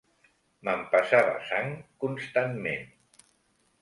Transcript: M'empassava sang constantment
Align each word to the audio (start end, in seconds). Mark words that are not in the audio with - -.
M'empassava 0.69 1.35
sang 1.49 1.69
constantment 2.05 2.89